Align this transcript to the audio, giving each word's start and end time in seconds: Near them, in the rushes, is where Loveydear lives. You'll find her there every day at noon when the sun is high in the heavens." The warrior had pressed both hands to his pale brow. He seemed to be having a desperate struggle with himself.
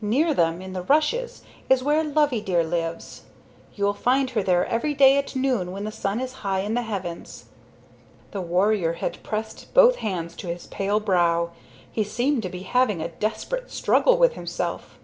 Near 0.00 0.32
them, 0.32 0.62
in 0.62 0.74
the 0.74 0.82
rushes, 0.82 1.42
is 1.68 1.82
where 1.82 2.04
Loveydear 2.04 2.62
lives. 2.62 3.22
You'll 3.74 3.94
find 3.94 4.30
her 4.30 4.40
there 4.40 4.64
every 4.66 4.94
day 4.94 5.18
at 5.18 5.34
noon 5.34 5.72
when 5.72 5.82
the 5.82 5.90
sun 5.90 6.20
is 6.20 6.34
high 6.46 6.60
in 6.60 6.74
the 6.74 6.82
heavens." 6.82 7.46
The 8.30 8.40
warrior 8.42 8.92
had 8.92 9.20
pressed 9.24 9.74
both 9.74 9.96
hands 9.96 10.36
to 10.36 10.46
his 10.46 10.68
pale 10.68 11.00
brow. 11.00 11.50
He 11.90 12.04
seemed 12.04 12.44
to 12.44 12.48
be 12.48 12.62
having 12.62 13.02
a 13.02 13.08
desperate 13.08 13.72
struggle 13.72 14.18
with 14.18 14.34
himself. 14.34 15.00